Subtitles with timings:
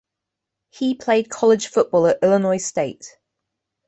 [0.71, 3.05] He played college football at Illinois State.